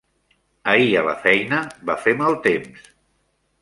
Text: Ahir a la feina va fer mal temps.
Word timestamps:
Ahir 0.73 0.95
a 1.03 1.05
la 1.09 1.15
feina 1.27 1.61
va 1.91 2.01
fer 2.09 2.19
mal 2.25 2.43
temps. 2.51 2.93